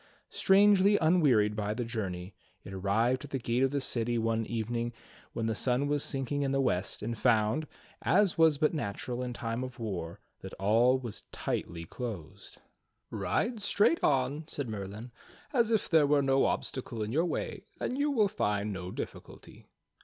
Strangely 0.31 0.97
unwearied 0.97 1.55
by 1.55 1.75
the 1.75 1.85
journey, 1.85 2.33
it 2.63 2.73
arrived 2.73 3.23
at 3.23 3.29
the 3.29 3.37
gate 3.37 3.61
of 3.61 3.69
the 3.69 3.79
city 3.79 4.17
one 4.17 4.47
evening 4.47 4.93
when 5.33 5.45
the 5.45 5.53
sun 5.53 5.87
was 5.87 6.03
sinking 6.03 6.41
in 6.41 6.51
the 6.51 6.59
west, 6.59 7.03
and 7.03 7.15
found, 7.19 7.67
as 8.01 8.35
was 8.35 8.57
but 8.57 8.73
natural 8.73 9.21
in 9.21 9.31
time 9.31 9.63
of 9.63 9.77
war, 9.77 10.19
that 10.41 10.55
all 10.55 10.97
was 10.97 11.25
tightly 11.31 11.85
closed. 11.85 12.55
30 12.55 12.55
THE 12.55 12.55
STORY 12.55 12.65
OF 12.65 13.11
KING 13.11 13.11
ARTHUR 13.11 13.17
"Ride 13.21 13.59
straight 13.61 14.03
on," 14.03 14.47
said 14.47 14.69
Merlin, 14.69 15.11
"as 15.53 15.69
if 15.69 15.87
there 15.87 16.07
were 16.07 16.23
no 16.23 16.45
obstacle 16.45 17.03
in 17.03 17.11
your 17.11 17.25
way, 17.25 17.65
and 17.79 17.95
you 17.95 18.09
will 18.09 18.27
find 18.27 18.73
no 18.73 18.91
diflSculty." 18.91 19.65